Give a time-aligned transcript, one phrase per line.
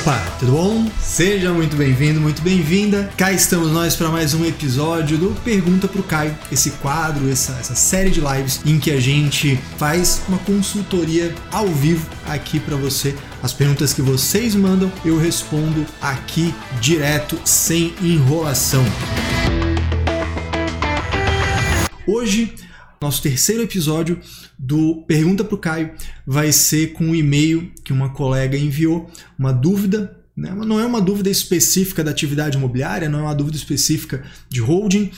[0.00, 0.90] Opa, tudo bom?
[0.98, 3.12] Seja muito bem-vindo, muito bem-vinda.
[3.18, 7.74] Cá estamos nós para mais um episódio do Pergunta pro Caio, esse quadro, essa, essa
[7.74, 13.14] série de lives em que a gente faz uma consultoria ao vivo aqui para você.
[13.42, 18.84] As perguntas que vocês mandam, eu respondo aqui direto, sem enrolação.
[22.06, 22.54] Hoje
[23.02, 24.18] nosso terceiro episódio
[24.62, 25.92] do Pergunta para o Caio
[26.26, 30.18] vai ser com um e-mail que uma colega enviou, uma dúvida.
[30.36, 30.54] Né?
[30.54, 35.10] Não é uma dúvida específica da atividade imobiliária, não é uma dúvida específica de holding,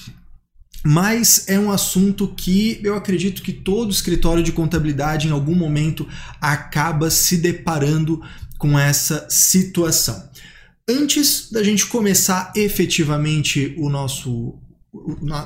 [0.85, 6.09] mas é um assunto que eu acredito que todo escritório de contabilidade em algum momento
[6.41, 8.23] acaba se deparando
[8.59, 10.31] com essa situação.
[10.89, 14.57] Antes da gente começar efetivamente o nosso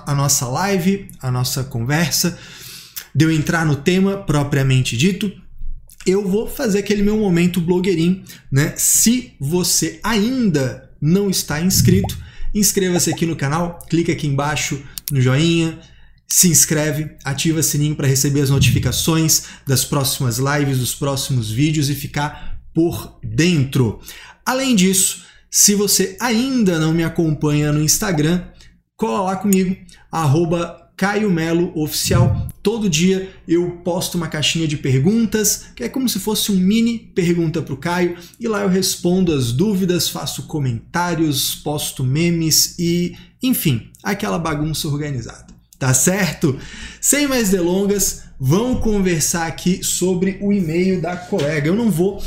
[0.04, 2.36] a nossa live, a nossa conversa,
[3.16, 5.32] de eu entrar no tema propriamente dito,
[6.04, 8.74] eu vou fazer aquele meu momento blogueirinho, né?
[8.76, 12.14] Se você ainda não está inscrito,
[12.54, 15.78] inscreva-se aqui no canal, clica aqui embaixo no joinha,
[16.28, 21.88] se inscreve, ativa o sininho para receber as notificações das próximas lives, dos próximos vídeos
[21.88, 23.98] e ficar por dentro.
[24.44, 28.44] Além disso, se você ainda não me acompanha no Instagram,
[28.94, 29.74] cola lá comigo,
[30.12, 32.48] arroba Caio Melo Oficial.
[32.62, 36.98] Todo dia eu posto uma caixinha de perguntas, que é como se fosse um mini
[36.98, 43.16] pergunta para o Caio, e lá eu respondo as dúvidas, faço comentários, posto memes e,
[43.42, 45.54] enfim, aquela bagunça organizada.
[45.78, 46.58] Tá certo?
[47.00, 51.68] Sem mais delongas, vamos conversar aqui sobre o e-mail da colega.
[51.68, 52.22] Eu não vou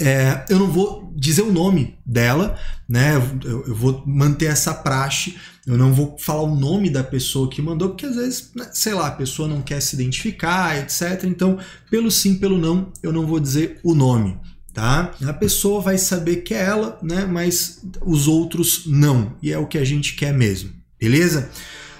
[0.00, 2.56] é, eu não vou dizer o nome dela,
[2.88, 3.16] né?
[3.44, 5.36] Eu, eu, vou manter essa praxe.
[5.66, 8.94] Eu não vou falar o nome da pessoa que mandou, porque às vezes, né, sei
[8.94, 11.24] lá, a pessoa não quer se identificar, etc.
[11.24, 11.58] Então,
[11.90, 14.38] pelo sim, pelo não, eu não vou dizer o nome,
[14.72, 15.12] tá?
[15.26, 17.26] A pessoa vai saber que é ela, né?
[17.26, 19.34] Mas os outros não.
[19.42, 20.70] E é o que a gente quer mesmo,
[21.00, 21.50] beleza?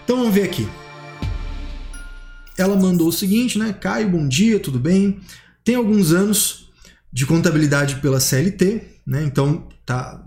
[0.05, 0.67] Então vamos ver aqui.
[2.57, 3.73] Ela mandou o seguinte, né?
[3.73, 5.19] Caio, bom dia, tudo bem?
[5.65, 6.71] Tem alguns anos
[7.13, 9.25] de contabilidade pela CLT, né?
[9.25, 10.23] Então tá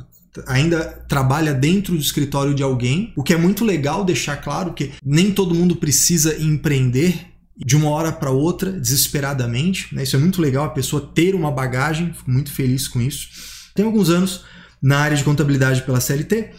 [0.48, 4.94] ainda trabalha dentro do escritório de alguém, o que é muito legal deixar claro que
[5.06, 7.28] nem todo mundo precisa empreender
[7.58, 10.04] de uma hora para outra desesperadamente, né?
[10.04, 13.28] Isso é muito legal a pessoa ter uma bagagem, fico muito feliz com isso.
[13.76, 14.46] Tem alguns anos
[14.82, 16.52] na área de contabilidade pela CLT,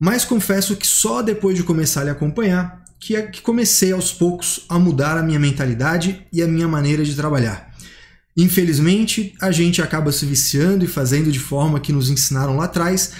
[0.00, 4.12] mas confesso que só depois de começar a lhe acompanhar que, é que comecei aos
[4.12, 7.71] poucos a mudar a minha mentalidade e a minha maneira de trabalhar.
[8.36, 13.12] Infelizmente, a gente acaba se viciando e fazendo de forma que nos ensinaram lá atrás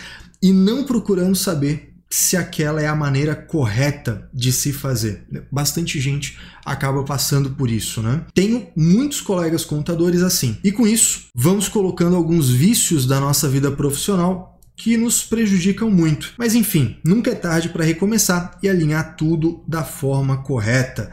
[0.43, 5.25] e não procurando saber se aquela é a maneira correta de se fazer.
[5.51, 8.27] Bastante gente acaba passando por isso, né?
[8.35, 10.59] Tenho muitos colegas contadores assim.
[10.63, 16.35] E com isso, vamos colocando alguns vícios da nossa vida profissional que nos prejudicam muito.
[16.37, 21.11] Mas enfim, nunca é tarde para recomeçar e alinhar tudo da forma correta.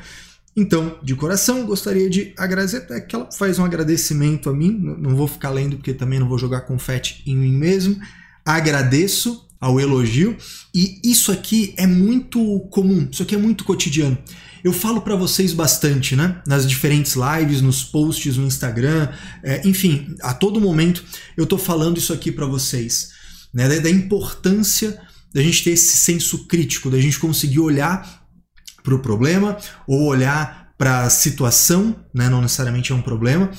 [0.59, 5.16] Então, de coração, gostaria de agradecer, é que ela faz um agradecimento a mim, não
[5.16, 7.97] vou ficar lendo porque também não vou jogar confete em mim mesmo.
[8.44, 10.36] Agradeço ao elogio
[10.75, 14.18] e isso aqui é muito comum, isso aqui é muito cotidiano.
[14.62, 16.42] Eu falo para vocês bastante, né?
[16.46, 19.08] Nas diferentes lives, nos posts no Instagram,
[19.41, 21.06] é, enfim, a todo momento
[21.38, 23.12] eu tô falando isso aqui para vocês,
[23.53, 23.70] né?
[23.70, 25.00] Da, da importância
[25.34, 28.19] da gente ter esse senso crítico, da gente conseguir olhar
[28.89, 32.29] para o problema ou olhar para a situação, né?
[32.29, 33.51] não necessariamente é um problema,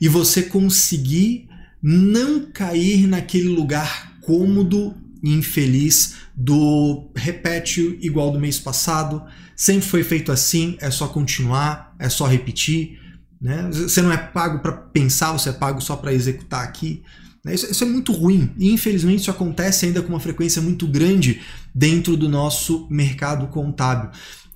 [0.00, 1.48] e você conseguir
[1.82, 9.22] não cair naquele lugar cômodo e infeliz do repete igual do mês passado,
[9.56, 13.00] sempre foi feito assim, é só continuar, é só repetir.
[13.40, 13.68] Né?
[13.72, 17.02] Você não é pago para pensar, você é pago só para executar aqui.
[17.44, 17.54] Né?
[17.54, 21.40] Isso, isso, é muito ruim e infelizmente isso acontece ainda com uma frequência muito grande
[21.74, 24.10] dentro do nosso mercado contábil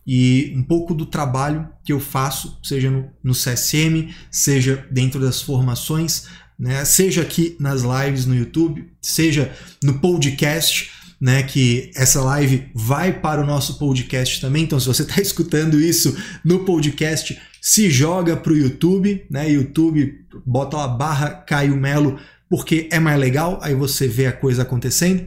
[0.06, 5.42] e um pouco do trabalho que eu faço, seja no, no CSM, seja dentro das
[5.42, 6.26] formações,
[6.58, 6.84] né?
[6.84, 11.42] seja aqui nas lives no YouTube, seja no podcast, né?
[11.42, 14.64] Que essa live vai para o nosso podcast também.
[14.64, 19.50] Então, se você está escutando isso no podcast, se joga para o YouTube, né?
[19.50, 22.18] YouTube, bota lá barra Caio Melo,
[22.48, 25.26] porque é mais legal, aí você vê a coisa acontecendo.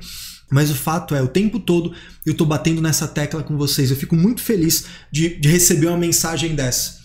[0.54, 3.90] Mas o fato é, o tempo todo eu estou batendo nessa tecla com vocês.
[3.90, 7.00] Eu fico muito feliz de, de receber uma mensagem dessa.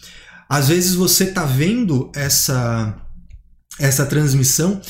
[0.46, 2.94] Às vezes você está vendo essa,
[3.78, 4.80] essa transmissão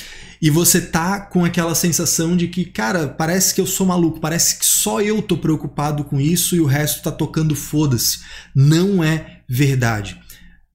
[0.43, 4.59] e você tá com aquela sensação de que, cara, parece que eu sou maluco, parece
[4.59, 8.19] que só eu tô preocupado com isso e o resto tá tocando foda-se.
[8.55, 10.19] Não é verdade.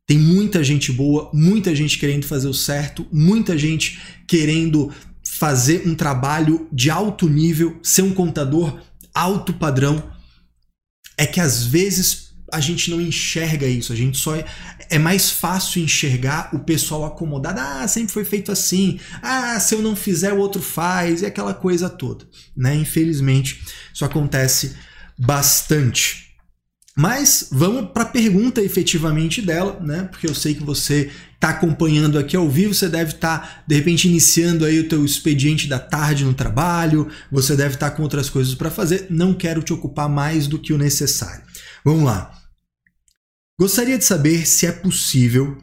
[0.07, 4.91] Tem muita gente boa, muita gente querendo fazer o certo, muita gente querendo
[5.43, 8.79] fazer um trabalho de alto nível, ser um contador
[9.13, 10.01] alto padrão,
[11.17, 14.45] é que às vezes a gente não enxerga isso, a gente só é,
[14.89, 19.81] é mais fácil enxergar o pessoal acomodado, ah, sempre foi feito assim, ah, se eu
[19.81, 22.25] não fizer o outro faz, e aquela coisa toda,
[22.55, 22.73] né?
[22.75, 23.61] Infelizmente,
[23.93, 24.77] isso acontece
[25.19, 26.23] bastante.
[26.95, 30.03] Mas vamos para a pergunta efetivamente dela, né?
[30.03, 31.11] Porque eu sei que você
[31.43, 35.03] está acompanhando aqui ao vivo, você deve estar tá, de repente iniciando aí o teu
[35.03, 39.07] expediente da tarde no trabalho, você deve estar tá com outras coisas para fazer.
[39.09, 41.43] Não quero te ocupar mais do que o necessário.
[41.83, 42.31] Vamos lá.
[43.59, 45.57] Gostaria de saber se é possível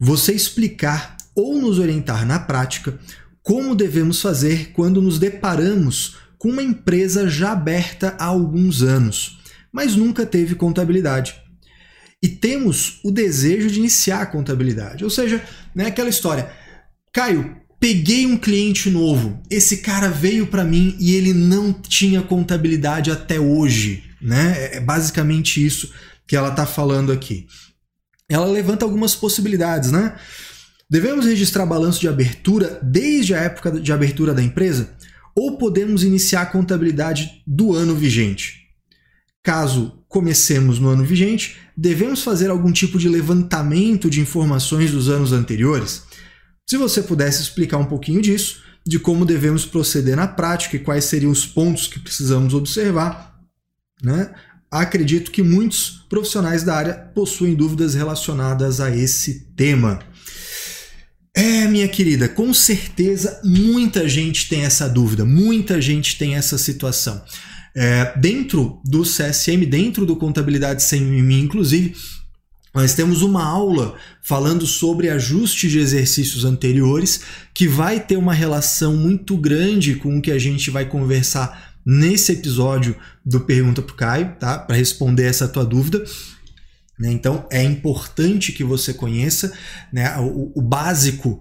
[0.00, 2.98] você explicar ou nos orientar na prática
[3.40, 9.40] como devemos fazer quando nos deparamos com uma empresa já aberta há alguns anos
[9.72, 11.39] mas nunca teve contabilidade.
[12.22, 15.04] E temos o desejo de iniciar a contabilidade.
[15.04, 15.42] Ou seja,
[15.74, 16.50] né, aquela história.
[17.12, 19.42] Caio, peguei um cliente novo.
[19.50, 24.04] Esse cara veio para mim e ele não tinha contabilidade até hoje.
[24.20, 24.54] Né?
[24.56, 25.92] É, é basicamente isso
[26.26, 27.46] que ela está falando aqui.
[28.28, 30.14] Ela levanta algumas possibilidades, né?
[30.88, 34.92] Devemos registrar balanço de abertura desde a época de abertura da empresa?
[35.34, 38.59] Ou podemos iniciar a contabilidade do ano vigente?
[39.50, 45.32] Caso comecemos no ano vigente, devemos fazer algum tipo de levantamento de informações dos anos
[45.32, 46.04] anteriores?
[46.64, 51.06] Se você pudesse explicar um pouquinho disso, de como devemos proceder na prática e quais
[51.06, 53.40] seriam os pontos que precisamos observar,
[54.00, 54.32] né?
[54.70, 59.98] acredito que muitos profissionais da área possuem dúvidas relacionadas a esse tema.
[61.34, 67.20] É, minha querida, com certeza muita gente tem essa dúvida, muita gente tem essa situação.
[67.74, 71.94] É, dentro do CSM, dentro do Contabilidade Sem Mim, inclusive,
[72.74, 77.22] nós temos uma aula falando sobre ajuste de exercícios anteriores,
[77.52, 82.32] que vai ter uma relação muito grande com o que a gente vai conversar nesse
[82.32, 82.94] episódio
[83.24, 84.58] do Pergunta para o Caio, tá?
[84.58, 86.04] Para responder essa tua dúvida.
[86.98, 87.10] Né?
[87.10, 89.52] Então é importante que você conheça
[89.92, 91.40] né, o, o básico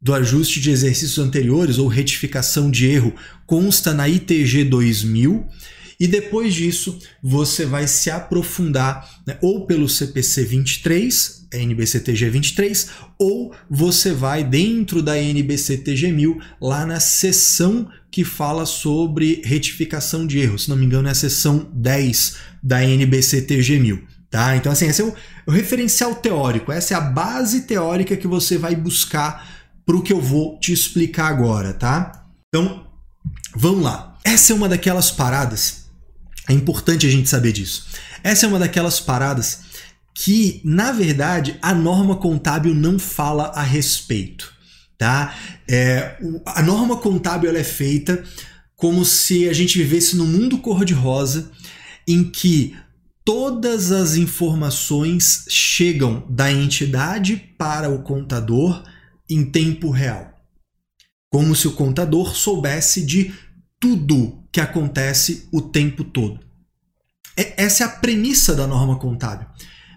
[0.00, 3.14] do ajuste de exercícios anteriores ou retificação de erro
[3.46, 5.46] consta na ITG 2000
[6.00, 13.52] e depois disso você vai se aprofundar né, ou pelo CPC 23, NBCTG 23, ou
[13.68, 20.64] você vai dentro da NBCTG 1000 lá na seção que fala sobre retificação de erros.
[20.64, 24.02] Se não me engano é a seção 10 da NBCTG 1000.
[24.30, 24.56] Tá?
[24.56, 25.14] Então, assim, esse é o,
[25.46, 29.57] o referencial teórico, essa é a base teórica que você vai buscar
[29.88, 32.26] para o que eu vou te explicar agora, tá?
[32.48, 32.86] Então,
[33.56, 34.18] vamos lá.
[34.22, 35.86] Essa é uma daquelas paradas,
[36.46, 37.86] é importante a gente saber disso.
[38.22, 39.60] Essa é uma daquelas paradas
[40.14, 44.52] que, na verdade, a norma contábil não fala a respeito,
[44.98, 45.34] tá?
[45.66, 48.22] É, a norma contábil ela é feita
[48.76, 51.50] como se a gente vivesse num mundo cor-de-rosa
[52.06, 52.76] em que
[53.24, 58.84] todas as informações chegam da entidade para o contador
[59.28, 60.34] em tempo real.
[61.30, 63.34] Como se o contador soubesse de
[63.78, 66.40] tudo que acontece o tempo todo.
[67.36, 69.46] Essa é a premissa da norma contábil.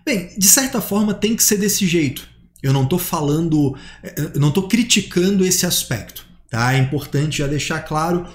[0.06, 2.30] Bem, de certa forma tem que ser desse jeito.
[2.62, 3.76] Eu não estou falando,
[4.16, 6.26] eu não estou criticando esse aspecto.
[6.50, 6.74] Tá?
[6.74, 8.28] É importante já deixar claro,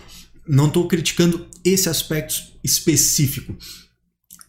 [0.49, 3.57] não estou criticando esse aspecto específico.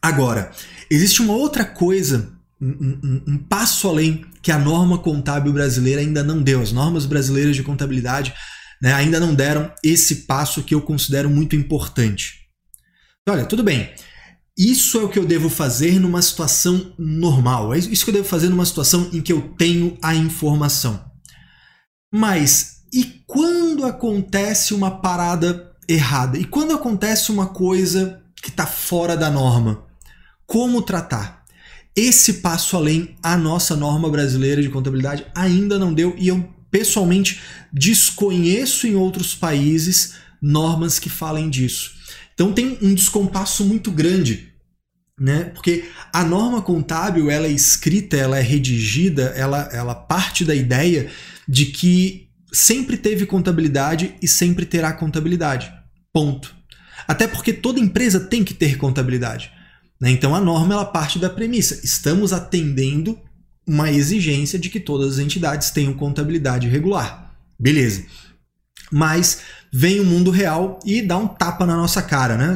[0.01, 0.51] Agora,
[0.89, 6.41] existe uma outra coisa um, um, passo além que a norma contábil brasileira ainda não
[6.41, 6.61] deu.
[6.61, 8.33] As normas brasileiras de contabilidade
[8.81, 12.47] né, ainda não deram esse passo que eu considero muito importante.
[13.27, 13.93] Olha, tudo bem.
[14.57, 17.73] Isso é o que eu devo fazer numa situação normal.
[17.73, 21.05] É isso que eu devo fazer numa situação em que eu tenho a informação.
[22.11, 26.37] Mas e quando acontece uma parada errada?
[26.37, 29.85] E quando acontece uma coisa que está fora da norma?
[30.45, 31.36] Como tratar?
[31.97, 37.41] Esse passo além a nossa norma brasileira de contabilidade ainda não deu e eu pessoalmente
[37.73, 41.95] desconheço em outros países normas que falem disso.
[42.35, 44.53] Então tem um descompasso muito grande,
[45.19, 45.45] né?
[45.45, 51.09] Porque a norma contábil ela é escrita, ela é redigida, ela, ela parte da ideia
[51.49, 55.73] de que sempre teve contabilidade e sempre terá contabilidade.
[56.13, 56.55] Ponto.
[57.07, 59.56] Até porque toda empresa tem que ter contabilidade.
[59.99, 60.11] Né?
[60.11, 63.19] Então a norma ela parte da premissa: estamos atendendo
[63.65, 67.35] uma exigência de que todas as entidades tenham contabilidade regular.
[67.59, 68.05] Beleza.
[68.91, 72.55] Mas vem o mundo real e dá um tapa na nossa cara, né?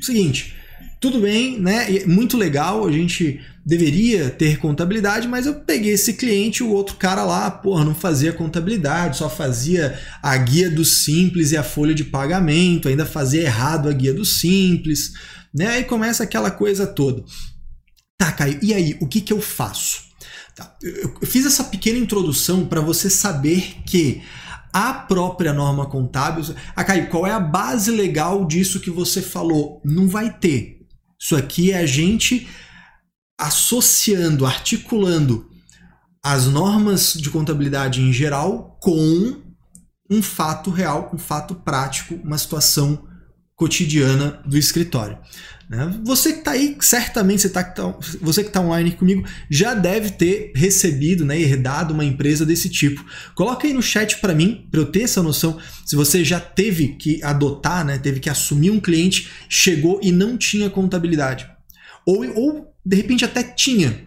[0.00, 0.54] Seguinte,
[1.00, 2.04] tudo bem, né?
[2.06, 7.24] Muito legal, a gente deveria ter contabilidade, mas eu peguei esse cliente, o outro cara
[7.24, 12.04] lá, porra, não fazia contabilidade, só fazia a guia do simples e a folha de
[12.04, 15.14] pagamento, ainda fazia errado a guia do simples,
[15.56, 15.68] né?
[15.68, 17.24] Aí começa aquela coisa toda.
[18.18, 20.04] Tá, Caio, e aí, o que, que eu faço?
[20.54, 24.22] Tá, eu fiz essa pequena introdução para você saber que
[24.72, 26.54] a própria norma contábil.
[26.74, 29.80] Ah, Caio, qual é a base legal disso que você falou?
[29.82, 30.86] Não vai ter.
[31.18, 32.46] Isso aqui é a gente
[33.38, 35.48] associando, articulando
[36.22, 39.42] as normas de contabilidade em geral com
[40.10, 43.06] um fato real, um fato prático, uma situação
[43.56, 45.18] cotidiana do escritório.
[45.68, 45.98] Né?
[46.04, 47.74] Você que está aí, certamente você, tá,
[48.20, 53.04] você que está online comigo, já deve ter recebido, né, herdado uma empresa desse tipo.
[53.34, 56.88] Coloca aí no chat para mim, para eu ter essa noção, se você já teve
[56.96, 61.50] que adotar, né, teve que assumir um cliente, chegou e não tinha contabilidade.
[62.04, 64.06] Ou, ou de repente até tinha,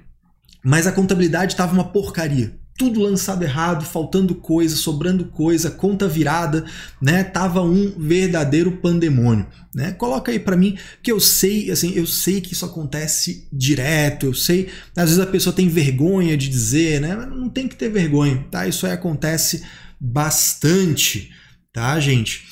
[0.64, 2.59] mas a contabilidade estava uma porcaria.
[2.80, 6.64] Tudo lançado errado, faltando coisa, sobrando coisa, conta virada,
[7.02, 7.26] né?
[7.26, 9.46] Tava um verdadeiro pandemônio,
[9.76, 9.92] né?
[9.92, 14.34] Coloca aí para mim que eu sei, assim, eu sei que isso acontece direto, eu
[14.34, 17.16] sei, às vezes a pessoa tem vergonha de dizer, né?
[17.18, 18.66] Não tem que ter vergonha, tá?
[18.66, 19.62] Isso aí acontece
[20.00, 21.32] bastante,
[21.74, 22.46] tá, gente?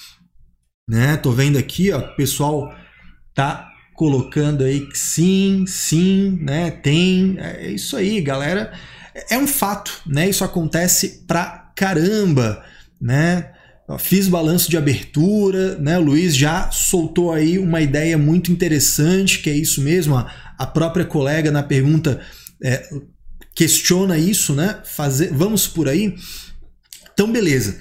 [0.90, 1.16] Né?
[1.16, 2.76] Tô vendo aqui, ó, pessoal
[3.34, 8.72] tá colocando aí que sim, sim, né, tem, é isso aí, galera.
[9.30, 10.30] É um fato, né?
[10.30, 12.64] Isso acontece pra caramba,
[13.00, 13.52] né?
[14.00, 15.98] Fiz balanço de abertura, né?
[15.98, 20.16] O Luiz já soltou aí uma ideia muito interessante, que é isso mesmo.
[20.16, 22.20] A própria colega na pergunta
[22.62, 22.90] é,
[23.56, 24.82] questiona isso, né?
[24.84, 26.16] Fazer, vamos por aí.
[27.14, 27.78] Então, beleza.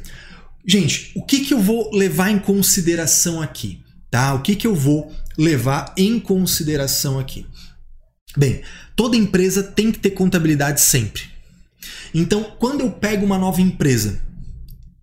[0.65, 3.81] Gente, o que, que eu vou levar em consideração aqui?
[4.11, 4.33] Tá?
[4.35, 7.47] O que, que eu vou levar em consideração aqui?
[8.37, 8.63] Bem,
[8.95, 11.23] toda empresa tem que ter contabilidade sempre.
[12.13, 14.21] Então, quando eu pego uma nova empresa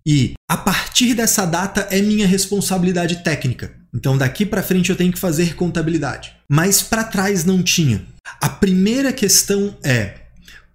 [0.06, 5.12] e a partir dessa data é minha responsabilidade técnica, então daqui para frente eu tenho
[5.12, 6.34] que fazer contabilidade.
[6.48, 8.04] Mas para trás não tinha.
[8.40, 10.20] A primeira questão é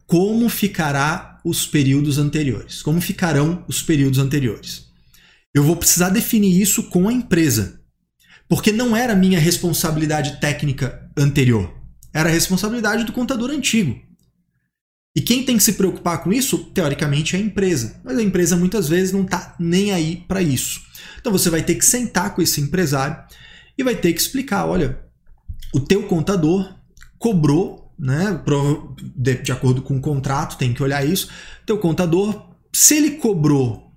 [0.07, 2.81] como ficará os períodos anteriores?
[2.81, 4.87] Como ficarão os períodos anteriores?
[5.53, 7.79] Eu vou precisar definir isso com a empresa
[8.49, 11.71] porque não era minha responsabilidade técnica anterior,
[12.13, 13.99] era responsabilidade do contador antigo.
[15.15, 17.99] E quem tem que se preocupar com isso, teoricamente, é a empresa.
[18.03, 20.81] Mas a empresa muitas vezes não está nem aí para isso.
[21.19, 23.17] Então você vai ter que sentar com esse empresário
[23.77, 24.99] e vai ter que explicar: olha,
[25.73, 26.73] o teu contador
[27.17, 28.41] cobrou, né,
[29.43, 31.29] de acordo com o contrato, tem que olhar isso.
[31.65, 33.91] Teu contador, se ele cobrou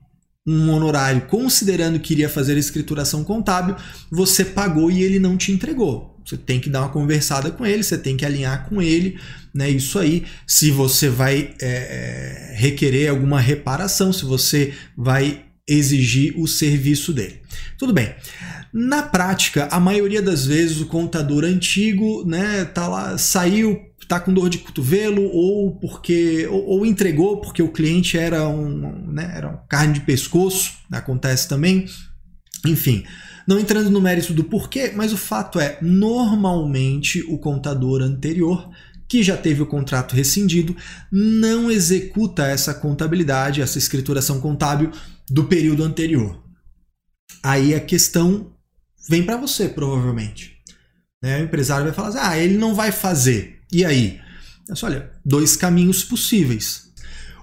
[0.47, 3.77] um honorário considerando que iria fazer a escrituração contábil,
[4.11, 6.12] você pagou e ele não te entregou.
[6.25, 9.19] Você tem que dar uma conversada com ele, você tem que alinhar com ele,
[9.55, 9.69] né?
[9.69, 17.13] Isso aí, se você vai é, requerer alguma reparação, se você vai exigir o serviço
[17.13, 17.41] dele.
[17.79, 18.15] Tudo bem.
[18.73, 23.81] Na prática, a maioria das vezes o contador antigo, né, tá lá, saiu
[24.13, 29.11] está com dor de cotovelo ou porque ou, ou, entregou porque o cliente era um,
[29.11, 31.87] né, era um carne de pescoço, acontece também.
[32.67, 33.05] Enfim,
[33.47, 38.69] não entrando no mérito do porquê, mas o fato é, normalmente o contador anterior
[39.13, 40.75] que já teve o contrato rescindido,
[41.13, 44.91] não executa essa contabilidade, essa escrituração contábil
[45.29, 46.43] do período anterior.
[47.43, 48.55] Aí a questão
[49.11, 50.57] vem para você, provavelmente.
[51.23, 51.43] Né?
[51.43, 53.61] O empresário vai falar assim, ah, ele não vai fazer.
[53.71, 54.19] E aí?
[54.67, 56.91] Penso, olha, dois caminhos possíveis.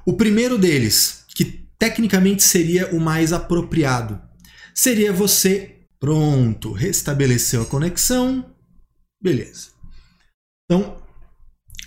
[0.04, 4.20] O primeiro deles, que tecnicamente seria o mais apropriado,
[4.74, 8.46] seria você, pronto, restabeleceu a conexão,
[9.22, 9.70] beleza.
[10.66, 10.98] Então,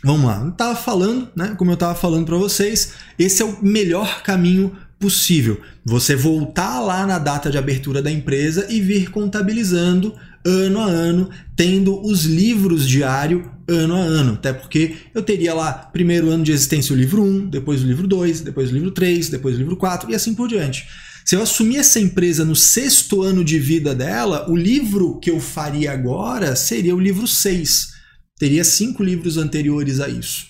[0.05, 0.41] vamos lá.
[0.41, 1.55] Eu estava falando, né?
[1.57, 5.61] Como eu estava falando para vocês, esse é o melhor caminho possível.
[5.85, 10.15] Você voltar lá na data de abertura da empresa e vir contabilizando
[10.45, 14.35] ano a ano, tendo os livros diário ano a ano.
[14.35, 18.07] Até porque eu teria lá, primeiro ano de existência, o livro 1, depois o livro
[18.07, 20.87] 2, depois o livro 3, depois o livro 4 e assim por diante.
[21.25, 25.41] Se eu assumir essa empresa no sexto ano de vida dela, o livro que eu
[25.41, 27.93] faria agora seria o livro 6.
[28.39, 30.47] Teria cinco livros anteriores a isso.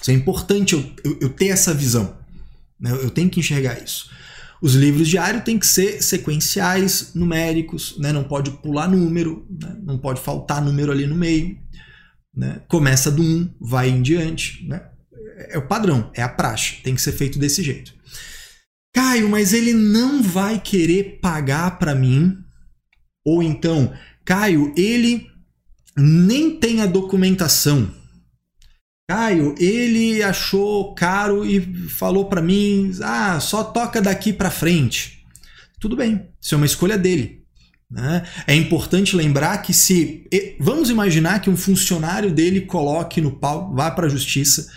[0.00, 2.16] Isso é importante eu, eu, eu ter essa visão.
[2.80, 2.90] Né?
[2.90, 4.10] Eu tenho que enxergar isso.
[4.62, 8.12] Os livros diários têm que ser sequenciais, numéricos, né?
[8.12, 9.76] não pode pular número, né?
[9.82, 11.58] não pode faltar número ali no meio.
[12.34, 12.62] Né?
[12.68, 14.66] Começa do 1, vai em diante.
[14.66, 14.82] Né?
[15.50, 17.92] É o padrão, é a praxe, tem que ser feito desse jeito.
[18.92, 22.36] Caio, mas ele não vai querer pagar para mim?
[23.24, 23.92] Ou então,
[24.24, 25.26] Caio, ele
[25.96, 27.90] nem tem a documentação.
[29.08, 35.24] Caio, ele achou caro e falou para mim: "Ah, só toca daqui para frente".
[35.80, 37.42] Tudo bem, isso é uma escolha dele.
[37.90, 38.26] Né?
[38.46, 40.26] É importante lembrar que se
[40.58, 44.70] vamos imaginar que um funcionário dele coloque no pau, vá para a justiça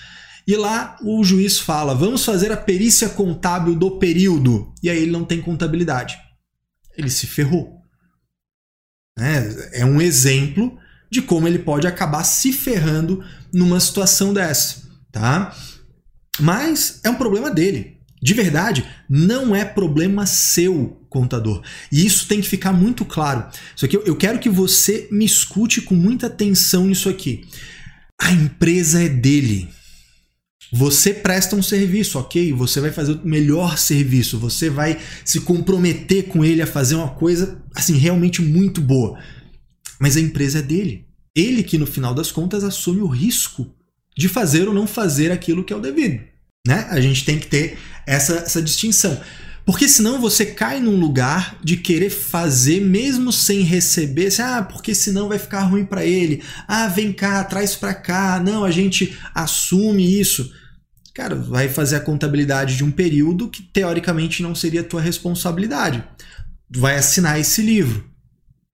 [0.48, 5.12] e lá o juiz fala: vamos fazer a perícia contábil do período e aí ele
[5.12, 6.18] não tem contabilidade,
[6.98, 7.82] ele se ferrou.
[9.18, 10.78] É, é um exemplo
[11.10, 13.24] de como ele pode acabar se ferrando
[13.54, 15.56] numa situação dessa, tá?
[16.40, 17.96] Mas é um problema dele.
[18.22, 21.62] De verdade, não é problema seu, contador.
[21.90, 23.48] E isso tem que ficar muito claro.
[23.74, 27.48] Isso aqui eu quero que você me escute com muita atenção nisso aqui.
[28.20, 29.70] A empresa é dele.
[30.72, 32.52] Você presta um serviço, ok?
[32.54, 37.10] Você vai fazer o melhor serviço, você vai se comprometer com ele a fazer uma
[37.10, 39.18] coisa assim realmente muito boa.
[40.00, 41.06] Mas a empresa é dele.
[41.36, 43.74] Ele que no final das contas assume o risco
[44.18, 46.24] de fazer ou não fazer aquilo que é o devido.
[46.66, 46.88] Né?
[46.90, 49.20] A gente tem que ter essa, essa distinção.
[49.66, 54.94] Porque senão você cai num lugar de querer fazer mesmo sem receber, assim, ah, porque
[54.94, 56.44] senão vai ficar ruim para ele.
[56.68, 58.40] Ah, vem cá, traz para cá.
[58.40, 60.52] Não, a gente assume isso.
[61.16, 66.04] Cara, vai fazer a contabilidade de um período que teoricamente não seria tua responsabilidade.
[66.70, 68.06] Vai assinar esse livro.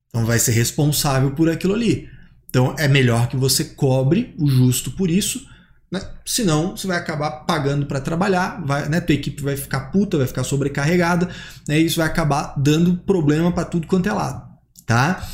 [0.09, 2.09] Então vai ser responsável por aquilo ali.
[2.49, 5.47] Então é melhor que você cobre o justo por isso,
[5.91, 6.01] né?
[6.25, 9.01] senão você vai acabar pagando para trabalhar, vai, né?
[9.01, 11.29] tua equipe vai ficar puta, vai ficar sobrecarregada,
[11.67, 11.79] né?
[11.79, 14.49] e isso vai acabar dando problema para tudo quanto é lado.
[14.85, 15.27] Tá?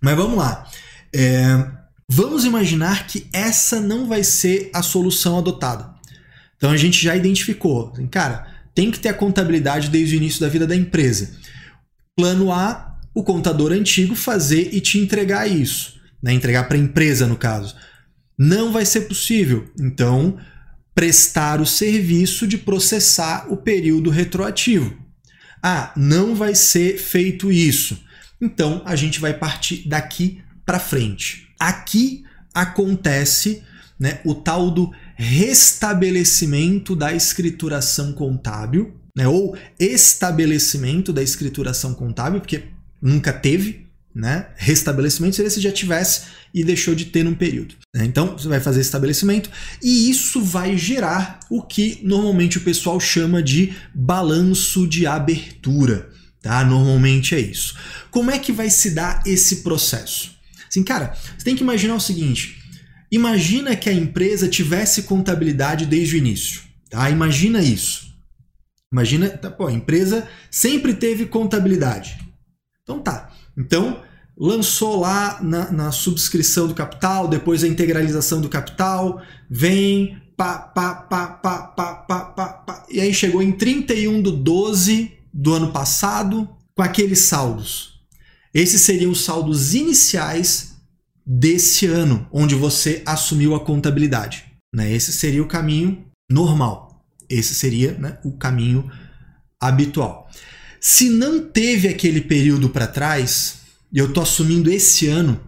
[0.00, 0.66] Mas vamos lá.
[1.14, 1.66] É,
[2.08, 5.92] vamos imaginar que essa não vai ser a solução adotada.
[6.56, 10.40] Então a gente já identificou, assim, cara, tem que ter a contabilidade desde o início
[10.40, 11.32] da vida da empresa.
[12.16, 16.32] Plano A o contador antigo fazer e te entregar isso, né?
[16.32, 17.74] entregar para a empresa, no caso.
[18.38, 19.70] Não vai ser possível.
[19.80, 20.38] Então,
[20.94, 24.96] prestar o serviço de processar o período retroativo.
[25.62, 28.02] Ah, não vai ser feito isso.
[28.40, 31.48] Então, a gente vai partir daqui para frente.
[31.58, 33.62] Aqui acontece
[33.98, 42.64] né, o tal do restabelecimento da escrituração contábil, né, ou estabelecimento da escrituração contábil, porque
[43.00, 43.81] nunca teve,
[44.14, 44.48] né?
[44.56, 46.22] Restabelecimento seria se já tivesse
[46.52, 47.74] e deixou de ter num período.
[47.94, 48.04] Né?
[48.04, 49.50] Então você vai fazer estabelecimento
[49.82, 56.10] e isso vai gerar o que normalmente o pessoal chama de balanço de abertura.
[56.42, 56.64] Tá?
[56.64, 57.76] Normalmente é isso.
[58.10, 60.32] Como é que vai se dar esse processo?
[60.68, 62.58] Assim, cara, você tem que imaginar o seguinte:
[63.10, 66.62] imagina que a empresa tivesse contabilidade desde o início.
[66.90, 67.08] Tá?
[67.08, 68.12] Imagina isso.
[68.92, 72.18] Imagina, tá, pô, a empresa sempre teve contabilidade.
[72.82, 73.31] Então tá.
[73.56, 74.02] Então,
[74.36, 80.94] lançou lá na, na subscrição do capital, depois a integralização do capital, vem, pá, pá,
[80.94, 85.72] pá, pá, pá, pá, pá, pá, e aí chegou em 31 do 12 do ano
[85.72, 88.00] passado com aqueles saldos.
[88.54, 90.72] Esses seriam os saldos iniciais
[91.24, 94.44] desse ano, onde você assumiu a contabilidade.
[94.74, 94.92] Né?
[94.92, 97.04] Esse seria o caminho normal.
[97.28, 98.90] Esse seria né, o caminho
[99.60, 100.28] habitual.
[100.84, 103.58] Se não teve aquele período para trás,
[103.92, 105.40] e eu estou assumindo esse ano,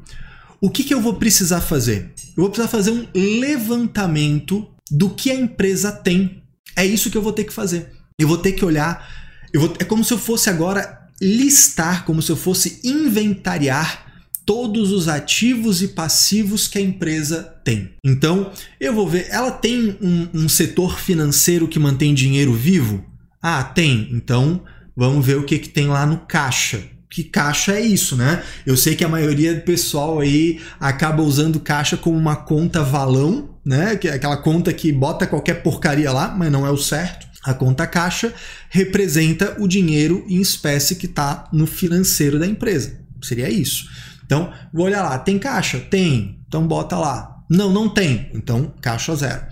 [0.61, 2.13] o que, que eu vou precisar fazer?
[2.37, 3.09] Eu vou precisar fazer um
[3.41, 6.41] levantamento do que a empresa tem.
[6.77, 7.91] É isso que eu vou ter que fazer.
[8.17, 9.09] Eu vou ter que olhar.
[9.53, 14.07] Eu vou, é como se eu fosse agora listar, como se eu fosse inventariar
[14.47, 17.91] todos os ativos e passivos que a empresa tem.
[18.05, 23.05] Então, eu vou ver, ela tem um, um setor financeiro que mantém dinheiro vivo?
[23.43, 24.09] Ah, tem.
[24.13, 24.63] Então,
[24.97, 26.83] Vamos ver o que, que tem lá no caixa.
[27.11, 28.43] Que caixa é isso, né?
[28.67, 33.57] Eu sei que a maioria do pessoal aí acaba usando caixa como uma conta valão,
[33.65, 33.97] né?
[33.97, 37.27] Que é aquela conta que bota qualquer porcaria lá, mas não é o certo.
[37.45, 38.33] A conta caixa
[38.71, 42.99] representa o dinheiro em espécie que está no financeiro da empresa.
[43.23, 43.87] Seria isso.
[44.25, 45.79] Então, vou olhar lá, tem caixa?
[45.79, 46.41] Tem.
[46.49, 47.37] Então bota lá.
[47.49, 48.31] Não, não tem.
[48.35, 49.43] Então, caixa zero.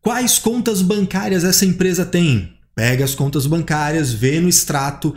[0.00, 2.53] Quais contas bancárias essa empresa tem?
[2.74, 5.14] Pega as contas bancárias, vê no extrato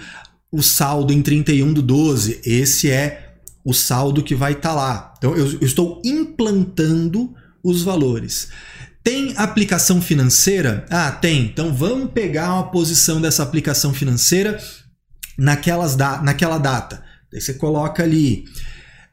[0.52, 2.42] o saldo em 31 do 12.
[2.46, 5.14] Esse é o saldo que vai estar tá lá.
[5.18, 8.50] Então eu, eu estou implantando os valores.
[9.04, 10.86] Tem aplicação financeira?
[10.90, 11.46] Ah, tem.
[11.46, 14.60] Então vamos pegar uma posição dessa aplicação financeira
[15.38, 17.04] naquelas da, naquela data.
[17.32, 18.46] Você coloca ali.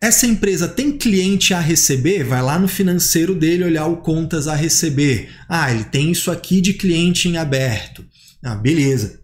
[0.00, 2.24] Essa empresa tem cliente a receber?
[2.24, 5.30] Vai lá no financeiro dele olhar o contas a receber.
[5.48, 8.04] Ah, ele tem isso aqui de cliente em aberto.
[8.44, 9.20] Ah, beleza.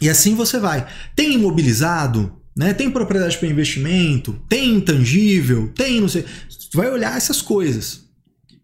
[0.00, 0.86] E assim você vai.
[1.14, 2.36] Tem imobilizado?
[2.56, 2.72] né?
[2.72, 6.24] Tem propriedade para investimento, tem intangível, tem não sei.
[6.70, 8.06] Tu vai olhar essas coisas.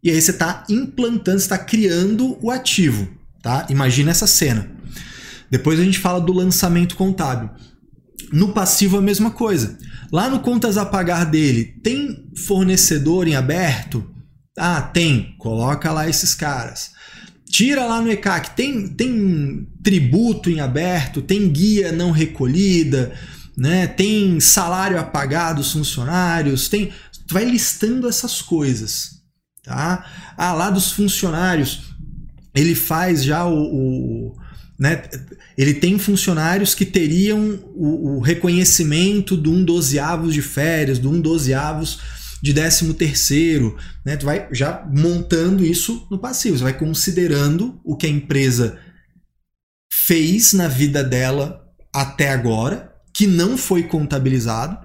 [0.02, 3.06] E aí você está implantando, está criando o ativo,
[3.42, 3.66] tá?
[3.68, 4.68] Imagina essa cena.
[5.50, 7.50] Depois a gente fala do lançamento contábil.
[8.32, 9.76] No passivo a mesma coisa.
[10.10, 14.10] Lá no contas a pagar dele, tem fornecedor em aberto?
[14.58, 15.36] Ah, tem.
[15.38, 16.91] Coloca lá esses caras.
[17.52, 23.12] Tira lá no ECAC, tem, tem tributo em aberto, tem guia não recolhida,
[23.54, 23.86] né?
[23.86, 26.90] tem salário a pagar dos funcionários, tem.
[27.28, 29.20] Tu vai listando essas coisas.
[29.62, 30.02] Tá?
[30.34, 31.94] Ah, lá dos funcionários,
[32.54, 34.36] ele faz já o, o
[34.78, 35.02] né?
[35.56, 41.20] Ele tem funcionários que teriam o, o reconhecimento de um dozeavos de férias, de um
[41.20, 42.00] dozeavos
[42.42, 44.16] de décimo terceiro, né?
[44.16, 48.78] Tu vai já montando isso no passivo, você vai considerando o que a empresa
[49.92, 54.78] fez na vida dela até agora, que não foi contabilizado,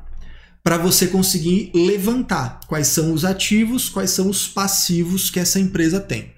[0.64, 6.00] para você conseguir levantar quais são os ativos, quais são os passivos que essa empresa
[6.00, 6.34] tem.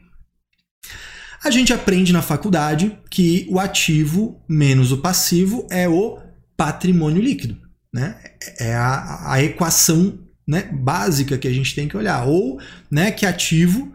[1.43, 6.19] A gente aprende na faculdade que o ativo menos o passivo é o
[6.55, 7.57] patrimônio líquido.
[7.91, 8.15] Né?
[8.59, 12.27] É a, a equação né, básica que a gente tem que olhar.
[12.27, 12.59] Ou
[12.89, 13.93] né, que ativo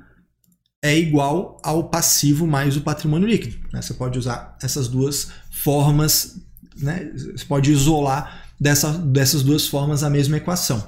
[0.81, 3.57] é igual ao passivo mais o patrimônio líquido.
[3.73, 3.83] Né?
[3.83, 6.37] Você pode usar essas duas formas,
[6.77, 7.11] né?
[7.17, 10.87] você pode isolar dessa, dessas duas formas a mesma equação.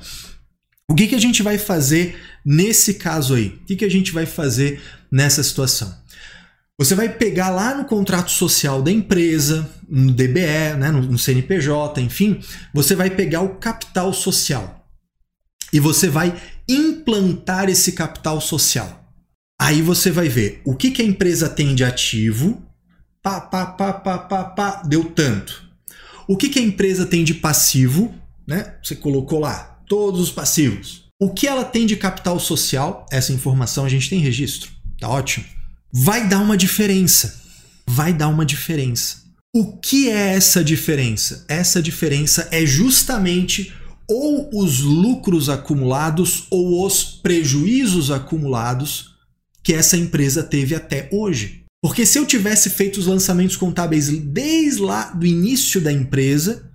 [0.89, 3.49] O que, que a gente vai fazer nesse caso aí?
[3.49, 5.93] O que, que a gente vai fazer nessa situação?
[6.79, 12.39] Você vai pegar lá no contrato social da empresa, no DBE, né, no CNPJ, enfim,
[12.73, 14.86] você vai pegar o capital social
[15.77, 16.35] e você vai
[16.69, 19.05] implantar esse capital social.
[19.61, 22.63] Aí você vai ver o que, que a empresa tem de ativo,
[23.23, 25.65] pá, pá, pá, pá, pá, pá, deu tanto.
[26.29, 28.15] O que, que a empresa tem de passivo,
[28.47, 28.75] né?
[28.83, 31.05] Você colocou lá todos os passivos.
[31.21, 35.45] O que ela tem de capital social, essa informação a gente tem registro, tá ótimo
[35.93, 37.43] vai dar uma diferença.
[37.87, 39.23] Vai dar uma diferença.
[39.55, 41.45] O que é essa diferença?
[41.49, 43.73] Essa diferença é justamente
[44.09, 49.17] ou os lucros acumulados ou os prejuízos acumulados
[49.63, 51.65] que essa empresa teve até hoje.
[51.83, 56.71] Porque se eu tivesse feito os lançamentos contábeis desde lá do início da empresa,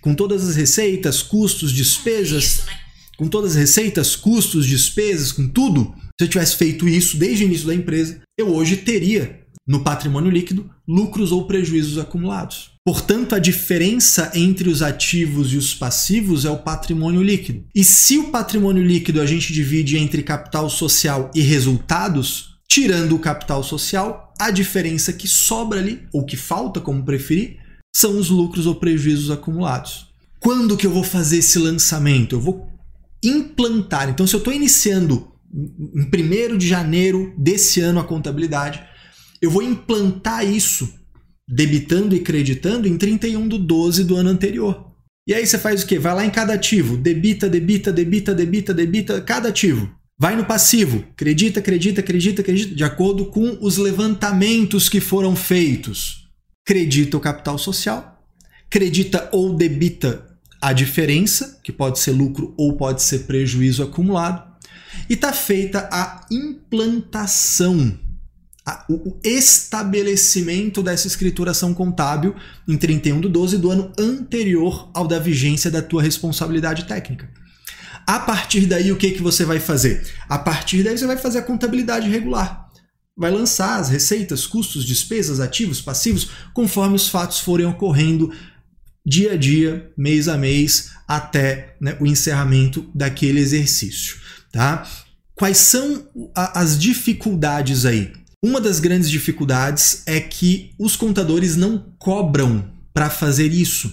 [0.00, 2.72] com todas as receitas, custos, despesas, isso, né?
[3.16, 7.46] com todas as receitas, custos, despesas, com tudo, se eu tivesse feito isso desde o
[7.46, 12.75] início da empresa, eu hoje teria no patrimônio líquido lucros ou prejuízos acumulados.
[12.86, 17.64] Portanto, a diferença entre os ativos e os passivos é o patrimônio líquido.
[17.74, 23.18] E se o patrimônio líquido a gente divide entre capital social e resultados, tirando o
[23.18, 27.56] capital social, a diferença que sobra ali, ou que falta, como preferir,
[27.92, 30.06] são os lucros ou prejuízos acumulados.
[30.38, 32.36] Quando que eu vou fazer esse lançamento?
[32.36, 32.68] Eu vou
[33.20, 34.08] implantar.
[34.08, 38.80] Então, se eu estou iniciando em 1 de janeiro desse ano a contabilidade,
[39.42, 41.04] eu vou implantar isso
[41.48, 44.92] debitando e creditando em 31 de 12 do ano anterior.
[45.28, 45.98] E aí você faz o quê?
[45.98, 49.90] Vai lá em cada ativo, debita, debita, debita, debita, debita, cada ativo.
[50.18, 56.28] Vai no passivo, acredita, acredita, acredita, acredita, de acordo com os levantamentos que foram feitos.
[56.64, 58.24] Credita o capital social,
[58.70, 60.26] credita ou debita
[60.60, 64.42] a diferença, que pode ser lucro ou pode ser prejuízo acumulado,
[65.08, 67.98] e está feita a implantação,
[68.88, 72.34] o estabelecimento dessa escrituração contábil
[72.66, 77.30] em 31 de 12 do ano anterior ao da vigência da tua responsabilidade técnica.
[78.06, 80.04] A partir daí, o que, que você vai fazer?
[80.28, 82.68] A partir daí, você vai fazer a contabilidade regular.
[83.16, 88.32] Vai lançar as receitas, custos, despesas, ativos, passivos, conforme os fatos forem ocorrendo
[89.04, 94.16] dia a dia, mês a mês, até né, o encerramento daquele exercício.
[94.52, 94.86] Tá?
[95.34, 98.12] Quais são as dificuldades aí?
[98.46, 103.92] Uma das grandes dificuldades é que os contadores não cobram para fazer isso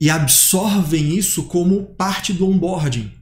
[0.00, 3.12] e absorvem isso como parte do onboarding.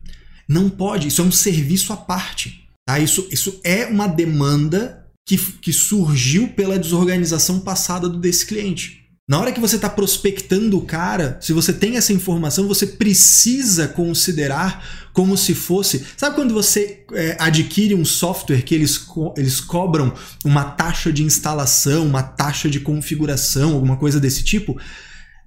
[0.48, 2.68] Não pode, isso é um serviço à parte.
[2.86, 3.00] Tá?
[3.00, 9.03] Isso, isso é uma demanda que, que surgiu pela desorganização passada desse cliente.
[9.26, 13.88] Na hora que você está prospectando o cara, se você tem essa informação, você precisa
[13.88, 16.04] considerar como se fosse.
[16.14, 20.12] Sabe quando você é, adquire um software que eles, co eles cobram
[20.44, 24.78] uma taxa de instalação, uma taxa de configuração, alguma coisa desse tipo?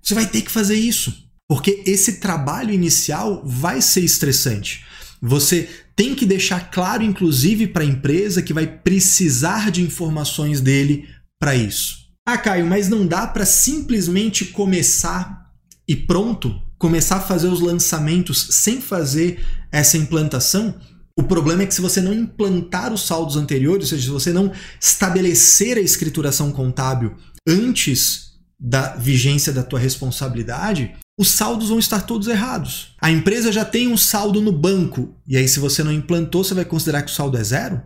[0.02, 1.14] Você vai ter que fazer isso,
[1.48, 4.84] porque esse trabalho inicial vai ser estressante.
[5.22, 11.08] Você tem que deixar claro, inclusive, para a empresa que vai precisar de informações dele
[11.40, 12.07] para isso.
[12.28, 15.50] Ah, Caio, mas não dá para simplesmente começar
[15.88, 16.62] e pronto?
[16.78, 20.76] começar a fazer os lançamentos sem fazer essa implantação,
[21.18, 24.32] o problema é que se você não implantar os saldos anteriores, ou seja, se você
[24.32, 27.16] não estabelecer a escrituração contábil
[27.48, 32.96] antes da vigência da tua responsabilidade, os saldos vão estar todos errados.
[33.02, 36.54] A empresa já tem um saldo no banco, e aí se você não implantou, você
[36.54, 37.82] vai considerar que o saldo é zero?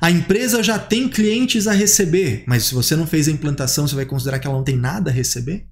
[0.00, 3.94] A empresa já tem clientes a receber, mas se você não fez a implantação, você
[3.94, 5.66] vai considerar que ela não tem nada a receber?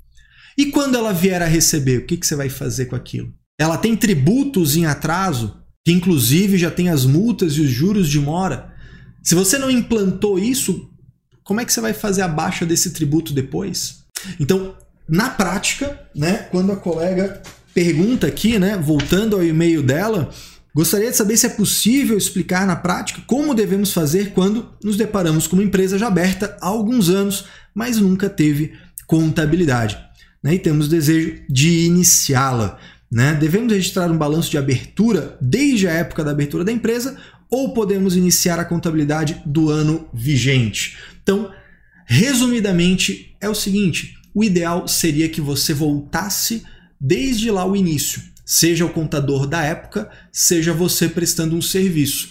[0.56, 3.32] E quando ela vier a receber, o que, que você vai fazer com aquilo?
[3.58, 8.20] Ela tem tributos em atraso, que inclusive já tem as multas e os juros de
[8.20, 8.74] mora.
[9.22, 10.90] Se você não implantou isso,
[11.42, 14.04] como é que você vai fazer a baixa desse tributo depois?
[14.38, 14.76] Então,
[15.08, 20.30] na prática, né, quando a colega pergunta aqui, né, voltando ao e-mail dela,
[20.78, 25.48] Gostaria de saber se é possível explicar na prática como devemos fazer quando nos deparamos
[25.48, 29.98] com uma empresa já aberta há alguns anos, mas nunca teve contabilidade.
[30.40, 30.54] Né?
[30.54, 32.78] E temos desejo de iniciá-la.
[33.10, 33.34] Né?
[33.34, 37.16] Devemos registrar um balanço de abertura desde a época da abertura da empresa
[37.50, 40.96] ou podemos iniciar a contabilidade do ano vigente?
[41.20, 41.50] Então,
[42.06, 46.62] resumidamente, é o seguinte: o ideal seria que você voltasse
[47.00, 52.30] desde lá o início seja o contador da época, seja você prestando um serviço.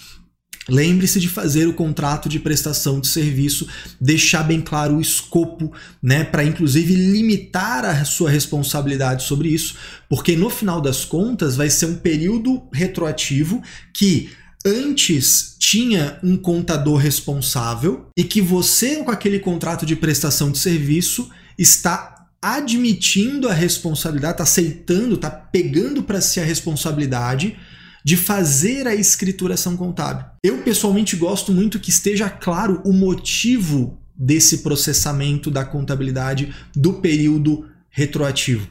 [0.68, 3.68] Lembre-se de fazer o contrato de prestação de serviço,
[4.02, 9.76] deixar bem claro o escopo, né, para inclusive limitar a sua responsabilidade sobre isso,
[10.10, 13.62] porque no final das contas vai ser um período retroativo
[13.94, 14.32] que
[14.66, 21.30] antes tinha um contador responsável e que você com aquele contrato de prestação de serviço
[21.58, 27.58] está admitindo a responsabilidade, está aceitando, está pegando para si a responsabilidade
[28.04, 30.26] de fazer a escrituração contábil.
[30.44, 37.70] Eu pessoalmente gosto muito que esteja claro o motivo desse processamento da contabilidade do período
[37.90, 38.68] retroativo.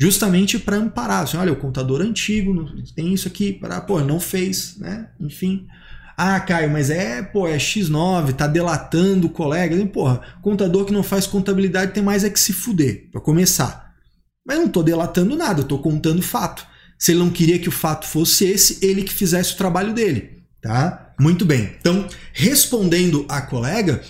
[0.00, 4.76] Justamente para amparar, assim, olha, o contador antigo tem isso aqui, para, pô, não fez,
[4.78, 5.10] né?
[5.20, 5.66] Enfim,
[6.22, 9.74] ah, Caio, mas é, pô, é X9, tá delatando o colega.
[9.86, 13.94] Porra, contador que não faz contabilidade tem mais é que se fuder, para começar.
[14.46, 16.66] Mas eu não tô delatando nada, eu tô contando fato.
[16.98, 20.42] Se ele não queria que o fato fosse esse, ele que fizesse o trabalho dele,
[20.60, 21.14] tá?
[21.18, 21.74] Muito bem.
[21.80, 24.02] Então, respondendo à colega,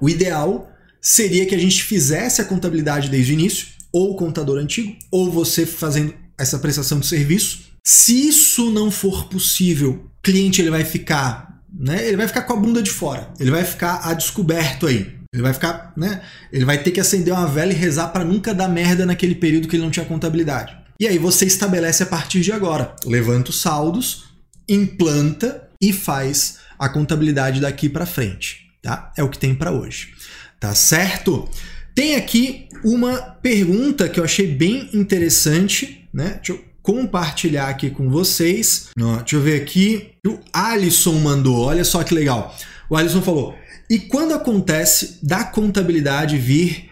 [0.00, 0.70] o ideal
[1.02, 5.28] seria que a gente fizesse a contabilidade desde o início, ou o contador antigo, ou
[5.28, 7.62] você fazendo essa prestação de serviço.
[7.84, 11.47] Se isso não for possível, cliente ele vai ficar
[11.78, 12.04] né?
[12.06, 13.32] Ele vai ficar com a bunda de fora.
[13.38, 15.16] Ele vai ficar a descoberto aí.
[15.32, 16.22] Ele vai ficar, né?
[16.52, 19.68] Ele vai ter que acender uma vela e rezar para nunca dar merda naquele período
[19.68, 20.76] que ele não tinha contabilidade.
[20.98, 22.96] E aí você estabelece a partir de agora.
[23.06, 24.24] Levanta os saldos,
[24.68, 29.12] implanta e faz a contabilidade daqui para frente, tá?
[29.16, 30.14] É o que tem para hoje.
[30.58, 31.48] Tá certo?
[31.94, 36.40] Tem aqui uma pergunta que eu achei bem interessante, né?
[36.42, 38.88] Deixa eu compartilhar aqui com vocês.
[39.18, 40.12] deixa eu ver aqui.
[40.26, 42.56] O Alisson mandou, olha só que legal.
[42.88, 43.54] O Alisson falou:
[43.90, 46.88] e quando acontece da contabilidade vir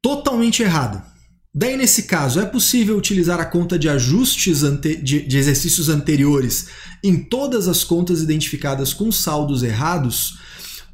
[0.00, 1.04] totalmente errada?
[1.52, 4.60] Daí, nesse caso, é possível utilizar a conta de ajustes
[5.02, 6.68] de, de exercícios anteriores
[7.02, 10.38] em todas as contas identificadas com saldos errados?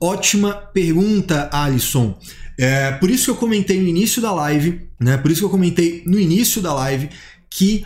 [0.01, 2.19] Ótima pergunta, Alisson.
[2.59, 5.19] É, por isso que eu comentei no início da live, né?
[5.19, 7.11] Por isso que eu comentei no início da live
[7.51, 7.85] que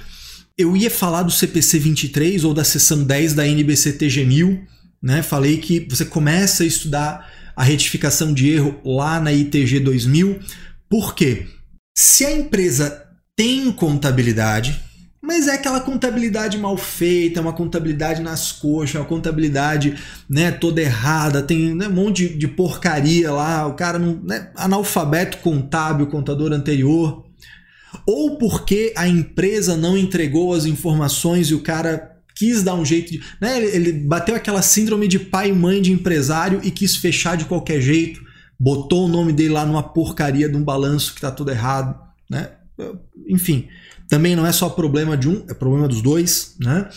[0.61, 4.61] eu ia falar do CPC 23 ou da seção 10 da NBC TG1000,
[5.03, 5.23] né?
[5.23, 10.40] Falei que você começa a estudar a retificação de erro lá na ITG 2000.
[10.88, 11.46] Por quê?
[11.96, 14.81] Se a empresa tem contabilidade,
[15.23, 19.96] mas é aquela contabilidade mal feita, uma contabilidade nas coxas, uma contabilidade
[20.29, 24.20] né, toda errada, tem né, um monte de, de, porcaria lá, o cara não.
[24.23, 27.30] Né, analfabeto contábil, contador anterior
[28.07, 33.12] ou porque a empresa não entregou as informações e o cara quis dar um jeito
[33.12, 33.22] de.
[33.40, 37.44] Né, ele bateu aquela síndrome de pai e mãe de empresário e quis fechar de
[37.44, 38.20] qualquer jeito,
[38.59, 41.98] botou o nome dele lá numa porcaria de um balanço que está tudo errado.
[42.31, 42.50] Né?
[43.29, 43.68] Enfim,
[44.09, 46.57] também não é só problema de um, é problema dos dois.
[46.61, 46.88] Né?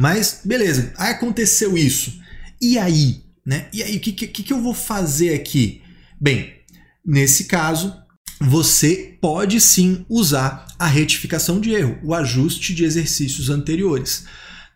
[0.00, 2.18] Mas, beleza, aconteceu isso.
[2.60, 3.22] E aí?
[3.46, 3.68] Né?
[3.72, 5.82] E aí, o que, que, que eu vou fazer aqui?
[6.20, 6.52] Bem,
[7.04, 7.94] nesse caso,
[8.40, 14.24] você pode sim usar a retificação de erro, o ajuste de exercícios anteriores.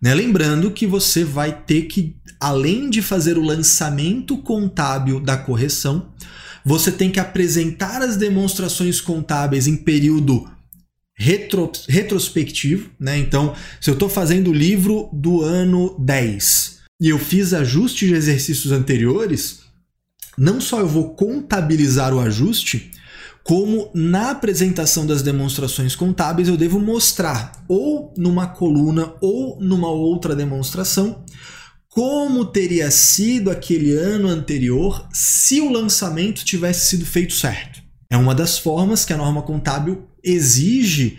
[0.00, 0.14] Né?
[0.14, 6.12] Lembrando que você vai ter que, além de fazer o lançamento contábil da correção,
[6.64, 10.48] você tem que apresentar as demonstrações contábeis em período
[11.14, 12.90] retro, retrospectivo.
[12.98, 13.18] Né?
[13.18, 18.14] Então, se eu estou fazendo o livro do ano 10 e eu fiz ajuste de
[18.14, 19.60] exercícios anteriores,
[20.36, 22.90] não só eu vou contabilizar o ajuste,
[23.44, 30.34] como na apresentação das demonstrações contábeis eu devo mostrar, ou numa coluna ou numa outra
[30.34, 31.24] demonstração,
[31.88, 37.82] como teria sido aquele ano anterior se o lançamento tivesse sido feito certo.
[38.08, 41.18] É uma das formas que a norma contábil exige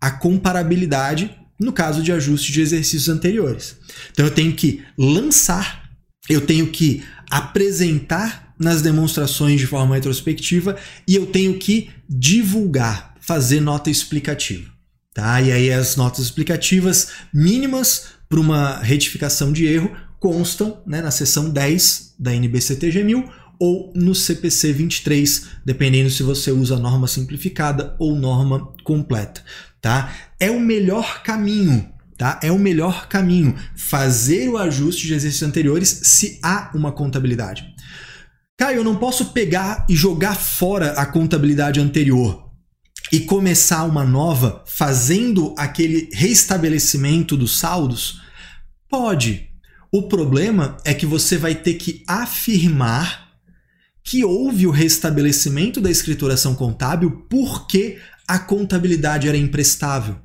[0.00, 3.76] a comparabilidade no caso de ajuste de exercícios anteriores.
[4.10, 5.90] Então eu tenho que lançar,
[6.28, 10.76] eu tenho que apresentar nas demonstrações de forma retrospectiva
[11.08, 14.70] e eu tenho que divulgar, fazer nota explicativa.
[15.14, 15.40] Tá?
[15.40, 21.48] E aí as notas explicativas mínimas para uma retificação de erro constam né, na seção
[21.48, 28.14] 10 da NBCTG 1000 ou no CPC 23, dependendo se você usa norma simplificada ou
[28.14, 29.42] norma completa.
[29.80, 30.14] Tá?
[30.38, 32.38] É o melhor caminho Tá?
[32.42, 37.74] É o melhor caminho fazer o ajuste de exercícios anteriores se há uma contabilidade.
[38.60, 42.50] Caio, eu não posso pegar e jogar fora a contabilidade anterior
[43.10, 48.20] e começar uma nova fazendo aquele reestabelecimento dos saldos?
[48.86, 49.48] Pode.
[49.90, 53.30] O problema é que você vai ter que afirmar
[54.04, 60.20] que houve o restabelecimento da escrituração contábil porque a contabilidade era imprestável.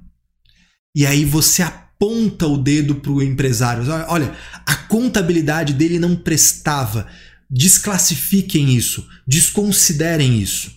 [0.93, 3.85] E aí você aponta o dedo para o empresário.
[4.09, 7.07] Olha, a contabilidade dele não prestava
[7.49, 10.71] desclassifiquem isso, desconsiderem isso.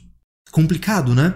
[0.50, 1.34] Complicado, né?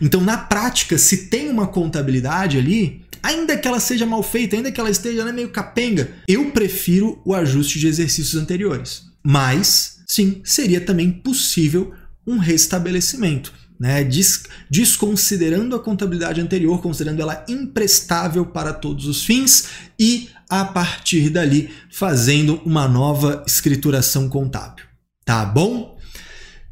[0.00, 4.72] Então, na prática, se tem uma contabilidade ali, ainda que ela seja mal feita, ainda
[4.72, 9.02] que ela esteja né, meio capenga, eu prefiro o ajuste de exercícios anteriores.
[9.22, 11.92] Mas, sim, seria também possível
[12.26, 13.52] um restabelecimento.
[13.84, 19.66] Né, des desconsiderando a contabilidade anterior, considerando ela imprestável para todos os fins
[20.00, 24.86] e a partir dali fazendo uma nova escrituração contábil.
[25.22, 25.98] Tá bom?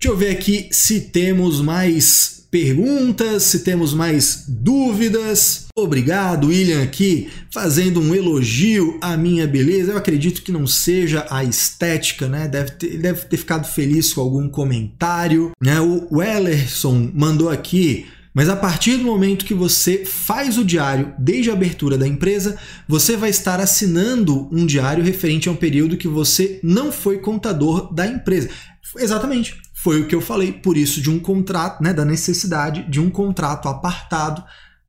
[0.00, 5.61] Deixa eu ver aqui se temos mais perguntas, se temos mais dúvidas.
[5.74, 9.92] Obrigado, William, aqui fazendo um elogio à minha beleza.
[9.92, 12.46] Eu acredito que não seja a estética, né?
[12.46, 15.52] Deve ter, deve ter ficado feliz com algum comentário.
[15.58, 15.80] Né?
[15.80, 18.06] O Wellerson mandou aqui.
[18.34, 22.58] Mas a partir do momento que você faz o diário desde a abertura da empresa,
[22.86, 27.92] você vai estar assinando um diário referente a um período que você não foi contador
[27.94, 28.50] da empresa.
[28.98, 33.00] Exatamente, foi o que eu falei, por isso de um contrato, né, da necessidade de
[33.00, 34.42] um contrato apartado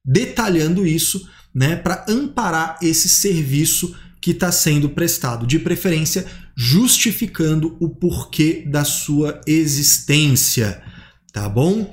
[0.06, 7.90] detalhando isso, né, para amparar esse serviço que está sendo prestado, de preferência justificando o
[7.90, 10.82] porquê da sua existência,
[11.32, 11.92] tá bom?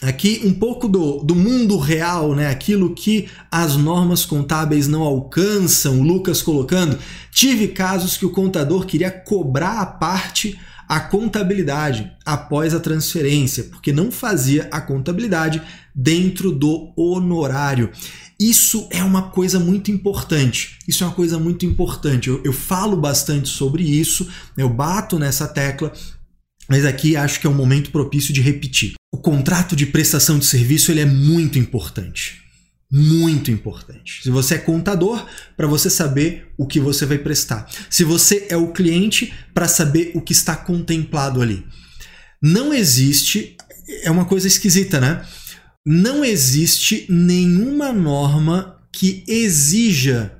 [0.00, 2.48] Aqui um pouco do, do mundo real, né?
[2.48, 6.02] aquilo que as normas contábeis não alcançam.
[6.02, 6.96] Lucas colocando:
[7.32, 10.56] tive casos que o contador queria cobrar a parte
[10.88, 15.62] a contabilidade após a transferência, porque não fazia a contabilidade
[15.94, 17.90] dentro do honorário.
[18.40, 20.78] Isso é uma coisa muito importante.
[20.88, 22.28] Isso é uma coisa muito importante.
[22.28, 25.92] Eu, eu falo bastante sobre isso, eu bato nessa tecla
[26.68, 28.92] mas aqui acho que é um momento propício de repetir.
[29.10, 32.42] O contrato de prestação de serviço ele é muito importante.
[32.90, 34.22] Muito importante.
[34.22, 37.68] Se você é contador, para você saber o que você vai prestar.
[37.90, 41.66] Se você é o cliente, para saber o que está contemplado ali.
[42.42, 43.56] Não existe.
[44.02, 45.22] É uma coisa esquisita, né?
[45.84, 50.38] Não existe nenhuma norma que exija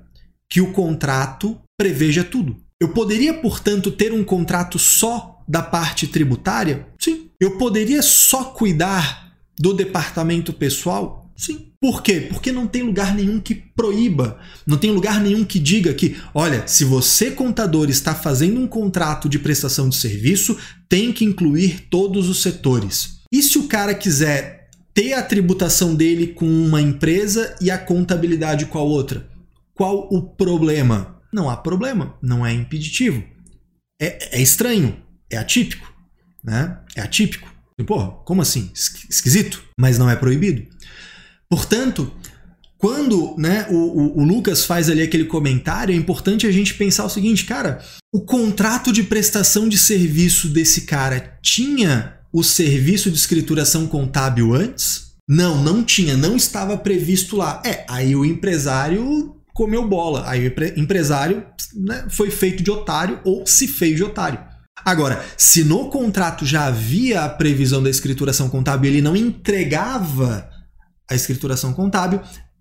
[0.50, 2.56] que o contrato preveja tudo.
[2.80, 6.86] Eu poderia, portanto, ter um contrato só da parte tributária?
[6.98, 7.30] Sim.
[7.40, 11.17] Eu poderia só cuidar do departamento pessoal?
[11.38, 11.70] Sim.
[11.80, 12.26] Por quê?
[12.28, 16.66] Porque não tem lugar nenhum que proíba, não tem lugar nenhum que diga que, olha,
[16.66, 22.28] se você, contador, está fazendo um contrato de prestação de serviço, tem que incluir todos
[22.28, 23.20] os setores.
[23.32, 28.66] E se o cara quiser ter a tributação dele com uma empresa e a contabilidade
[28.66, 29.30] com a outra?
[29.72, 31.20] Qual o problema?
[31.32, 33.22] Não há problema, não é impeditivo.
[34.02, 35.88] É, é estranho, é atípico,
[36.42, 36.80] né?
[36.96, 37.48] É atípico.
[37.86, 38.72] Porra, como assim?
[38.74, 40.66] Esquisito, mas não é proibido.
[41.50, 42.12] Portanto,
[42.78, 47.04] quando né, o, o, o, Lucas faz ali aquele comentário, é importante a gente pensar
[47.04, 47.82] o seguinte, cara,
[48.14, 55.08] o contrato de prestação de serviço desse cara tinha o serviço de escrituração contábil antes?
[55.28, 57.62] Não, não tinha, não estava previsto lá.
[57.66, 61.44] É, aí o empresário comeu bola, aí o empresário
[61.74, 64.38] né, foi feito de otário ou se fez de otário.
[64.84, 70.48] Agora, se no contrato já havia a previsão da escrituração contábil ele não entregava
[71.10, 72.20] a escrituração contábil,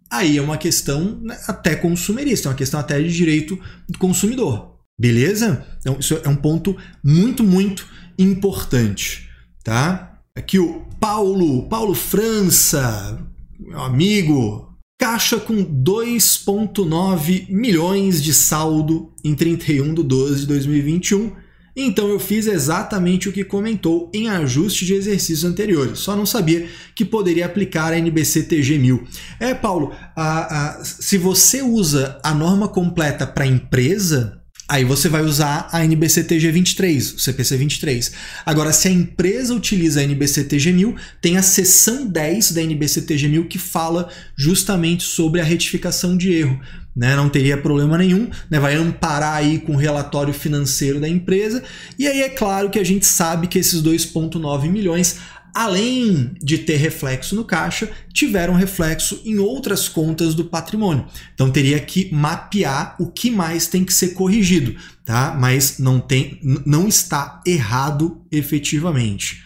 [0.09, 4.77] aí é uma questão né, até consumerista, é uma questão até de direito do consumidor.
[4.99, 5.65] Beleza?
[5.79, 7.87] Então, isso é um ponto muito, muito
[8.17, 9.29] importante,
[9.63, 10.19] tá?
[10.35, 13.19] Aqui o Paulo, Paulo França,
[13.59, 14.65] meu amigo.
[14.99, 21.46] Caixa com 2,9 milhões de saldo em 31 de 12 de 2021
[21.85, 26.67] então eu fiz exatamente o que comentou em ajuste de exercícios anteriores, só não sabia
[26.95, 29.07] que poderia aplicar a NBC TG 1000.
[29.39, 35.21] É, Paulo, a, a, se você usa a norma completa para empresa, Aí você vai
[35.21, 38.11] usar a NBCTG 23, o CPC 23.
[38.45, 43.47] Agora, se a empresa utiliza a NBCTG 1000, tem a seção 10 da NBCTG 1000
[43.47, 46.59] que fala justamente sobre a retificação de erro.
[46.93, 47.15] Né?
[47.15, 48.59] Não teria problema nenhum, né?
[48.59, 51.63] vai amparar aí com o relatório financeiro da empresa.
[51.97, 55.17] E aí é claro que a gente sabe que esses 2,9 milhões
[55.53, 61.05] além de ter reflexo no caixa, tiveram reflexo em outras contas do patrimônio.
[61.33, 64.75] Então teria que mapear o que mais tem que ser corrigido,
[65.05, 65.35] tá?
[65.39, 69.43] Mas não tem não está errado efetivamente.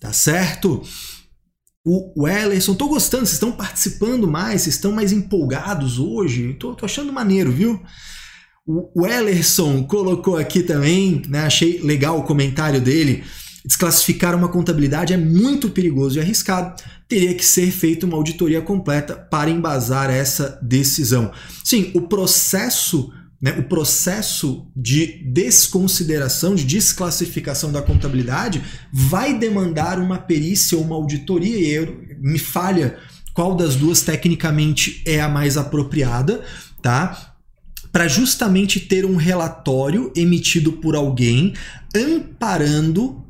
[0.00, 0.82] Tá certo?
[1.86, 6.54] O Wellerson, tô gostando, vocês estão participando mais, vocês estão mais empolgados hoje.
[6.54, 7.82] Tô, tô achando maneiro, viu?
[8.66, 11.40] O Wellerson colocou aqui também, né?
[11.40, 13.22] Achei legal o comentário dele
[13.64, 16.82] Desclassificar uma contabilidade é muito perigoso e arriscado.
[17.08, 21.32] Teria que ser feita uma auditoria completa para embasar essa decisão.
[21.64, 23.10] Sim, o processo
[23.44, 30.96] né, o processo de desconsideração, de desclassificação da contabilidade vai demandar uma perícia ou uma
[30.96, 32.98] auditoria, e eu, me falha
[33.34, 36.42] qual das duas tecnicamente é a mais apropriada,
[36.80, 37.34] tá?
[37.92, 41.52] Para justamente ter um relatório emitido por alguém
[41.94, 43.23] amparando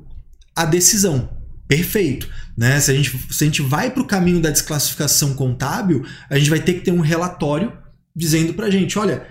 [0.54, 1.30] a decisão.
[1.66, 2.28] Perfeito.
[2.56, 2.78] Né?
[2.80, 6.50] Se, a gente, se a gente vai para o caminho da desclassificação contábil, a gente
[6.50, 7.72] vai ter que ter um relatório
[8.14, 9.26] dizendo para a gente: olha,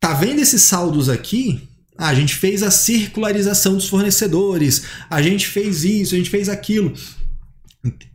[0.00, 1.68] tá vendo esses saldos aqui?
[1.98, 6.48] Ah, a gente fez a circularização dos fornecedores, a gente fez isso, a gente fez
[6.48, 6.94] aquilo.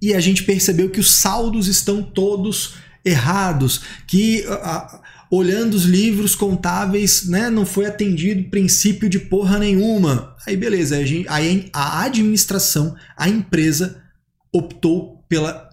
[0.02, 6.36] E a gente percebeu que os saldos estão todos errados, que a, olhando os livros
[6.36, 10.36] contábeis, né, não foi atendido princípio de porra nenhuma.
[10.46, 10.98] Aí beleza,
[11.30, 14.02] aí a administração, a empresa
[14.52, 15.70] optou pela,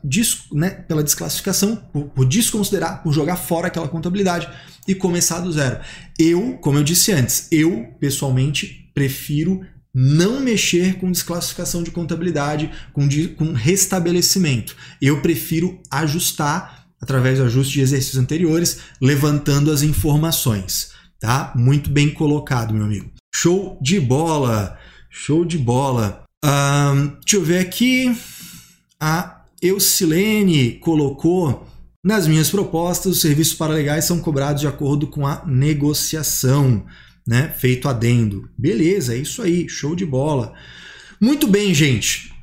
[0.52, 4.48] né, pela desclassificação, por, por desconsiderar, por jogar fora aquela contabilidade
[4.86, 5.80] e começar do zero.
[6.18, 13.06] Eu, como eu disse antes, eu pessoalmente prefiro não mexer com desclassificação de contabilidade, com,
[13.06, 14.76] de, com restabelecimento.
[15.00, 20.90] Eu prefiro ajustar através do ajuste de exercícios anteriores, levantando as informações.
[21.20, 21.52] Tá?
[21.54, 23.10] Muito bem colocado, meu amigo.
[23.34, 24.78] Show de bola!
[25.10, 26.24] Show de bola!
[26.42, 28.16] Um, deixa eu ver aqui.
[28.98, 31.68] A Eucilene colocou.
[32.02, 36.84] Nas minhas propostas, os serviços paralegais são cobrados de acordo com a negociação,
[37.26, 37.54] né?
[37.56, 38.48] Feito adendo.
[38.58, 40.52] Beleza, é isso aí, show de bola.
[41.18, 42.34] Muito bem, gente.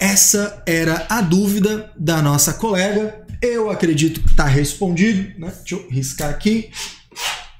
[0.00, 3.27] Essa era a dúvida da nossa colega.
[3.40, 5.38] Eu acredito que está respondido.
[5.38, 5.52] Né?
[5.58, 6.70] Deixa eu riscar aqui.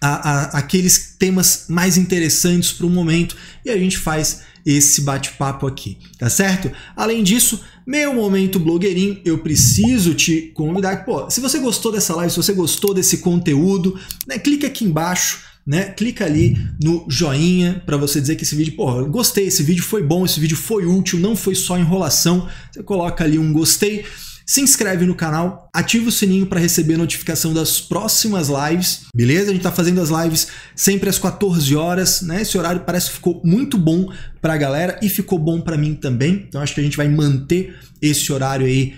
[0.00, 5.66] a, a, aqueles temas mais interessantes para o momento e a gente faz esse bate-papo
[5.66, 6.70] aqui, tá certo?
[6.96, 11.04] Além disso, meu momento blogueirinho, eu preciso te convidar.
[11.04, 15.52] Pô, se você gostou dessa live, se você gostou desse conteúdo, né, clica aqui embaixo
[15.66, 15.84] né?
[15.90, 20.02] Clica ali no joinha para você dizer que esse vídeo, pô, gostei, esse vídeo foi
[20.02, 22.48] bom, esse vídeo foi útil, não foi só enrolação.
[22.70, 24.04] Você coloca ali um gostei.
[24.46, 29.44] Se inscreve no canal, ativa o sininho para receber notificação das próximas lives, beleza?
[29.44, 32.42] A gente está fazendo as lives sempre às 14 horas, né?
[32.42, 35.94] Esse horário parece que ficou muito bom para a galera e ficou bom para mim
[35.94, 36.44] também.
[36.48, 38.94] Então acho que a gente vai manter esse horário aí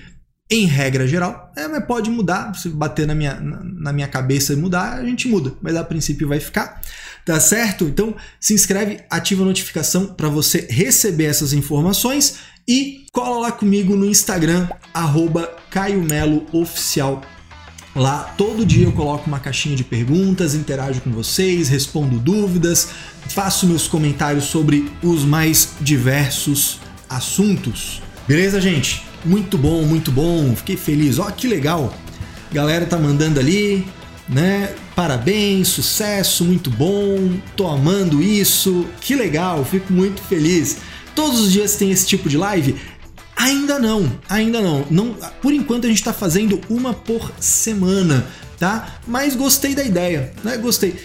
[0.51, 1.53] em regra geral.
[1.57, 5.05] É, mas pode mudar, se bater na minha, na, na minha cabeça e mudar, a
[5.05, 6.81] gente muda, mas a princípio vai ficar.
[7.25, 7.85] Tá certo?
[7.85, 13.95] Então se inscreve, ativa a notificação para você receber essas informações E cola lá comigo
[13.95, 15.55] no Instagram, arroba.
[17.95, 22.89] Lá todo dia eu coloco uma caixinha de perguntas, interajo com vocês, respondo dúvidas,
[23.29, 28.03] faço meus comentários sobre os mais diversos assuntos.
[28.27, 29.03] Beleza, gente?
[29.25, 30.57] Muito bom, muito bom.
[30.57, 31.19] Fiquei feliz.
[31.19, 31.93] Ó, que legal.
[32.51, 33.87] Galera tá mandando ali,
[34.29, 34.75] né?
[34.97, 37.35] Parabéns, sucesso, muito bom.
[37.57, 38.87] Tô amando isso.
[39.01, 40.79] Que legal, fico muito feliz.
[41.15, 42.77] Todos os dias tem esse tipo de live?
[43.37, 44.87] Ainda não, ainda não.
[44.91, 48.27] não por enquanto a gente está fazendo uma por semana,
[48.59, 48.99] tá?
[49.07, 50.57] Mas gostei da ideia, né?
[50.57, 50.97] Gostei.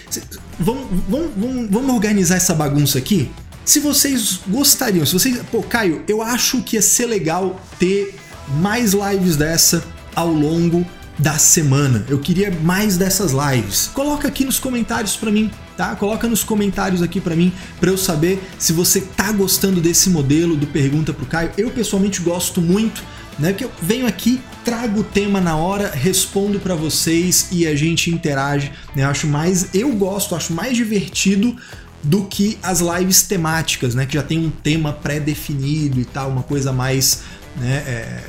[0.59, 3.29] Vamos, vamos, vamos, vamos organizar essa bagunça aqui?
[3.65, 5.39] Se vocês gostariam, se vocês.
[5.51, 8.15] Pô, Caio, eu acho que ia ser legal ter
[8.61, 9.83] mais lives dessa
[10.15, 10.85] ao longo
[11.17, 12.05] da semana.
[12.07, 13.89] Eu queria mais dessas lives.
[13.93, 15.95] Coloca aqui nos comentários para mim, tá?
[15.95, 20.57] Coloca nos comentários aqui para mim para eu saber se você tá gostando desse modelo
[20.57, 21.51] do pergunta pro Caio.
[21.57, 23.01] Eu pessoalmente gosto muito,
[23.39, 23.53] né?
[23.53, 28.11] Porque eu venho aqui, trago o tema na hora, respondo para vocês e a gente
[28.11, 29.03] interage, né?
[29.03, 31.55] Eu acho mais, eu gosto, acho mais divertido
[32.03, 34.05] do que as lives temáticas, né?
[34.05, 37.21] Que já tem um tema pré-definido e tal, uma coisa mais
[37.55, 38.23] né, é,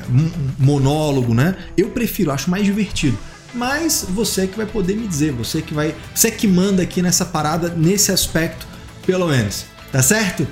[0.56, 1.56] monólogo, né?
[1.76, 3.18] Eu prefiro, acho mais divertido.
[3.52, 7.24] Mas você que vai poder me dizer, você que vai, você que manda aqui nessa
[7.24, 8.66] parada nesse aspecto,
[9.04, 10.46] pelo menos, tá certo?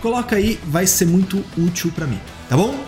[0.00, 2.84] Coloca aí, vai ser muito útil para mim, tá bom?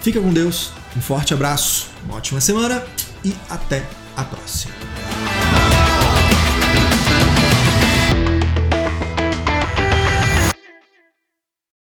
[0.00, 2.84] Fica com Deus, um forte abraço, uma ótima semana
[3.24, 3.82] e até
[4.16, 4.87] a próxima.